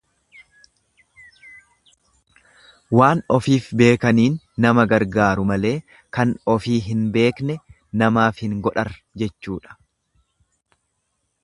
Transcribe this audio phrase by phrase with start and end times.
[2.99, 5.75] Waan ofiif beekaniin nama gargaaru malee
[6.19, 7.61] kan ofii hin beekne
[8.03, 8.93] namaaf hin godhar:
[9.25, 9.81] jechuudha.